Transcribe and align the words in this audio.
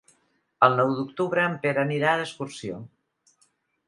El 0.67 0.77
nou 0.77 0.93
d'octubre 0.99 1.43
en 1.49 1.57
Pere 1.65 1.83
anirà 1.83 2.15
d'excursió. 2.21 2.79